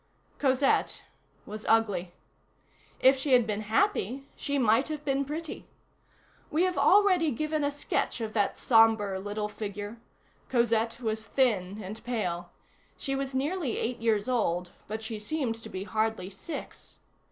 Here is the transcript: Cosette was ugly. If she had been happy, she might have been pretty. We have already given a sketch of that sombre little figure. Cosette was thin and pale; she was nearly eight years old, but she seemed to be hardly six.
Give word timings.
Cosette 0.39 1.03
was 1.45 1.63
ugly. 1.69 2.11
If 3.01 3.19
she 3.19 3.33
had 3.33 3.45
been 3.45 3.61
happy, 3.61 4.25
she 4.35 4.57
might 4.57 4.87
have 4.87 5.05
been 5.05 5.23
pretty. 5.23 5.67
We 6.49 6.63
have 6.63 6.75
already 6.75 7.29
given 7.29 7.63
a 7.63 7.69
sketch 7.69 8.19
of 8.19 8.33
that 8.33 8.57
sombre 8.57 9.19
little 9.19 9.47
figure. 9.47 9.97
Cosette 10.49 11.01
was 11.01 11.27
thin 11.27 11.83
and 11.83 12.03
pale; 12.03 12.49
she 12.97 13.13
was 13.15 13.35
nearly 13.35 13.77
eight 13.77 13.99
years 13.99 14.27
old, 14.27 14.71
but 14.87 15.03
she 15.03 15.19
seemed 15.19 15.53
to 15.61 15.69
be 15.69 15.83
hardly 15.83 16.31
six. 16.31 16.99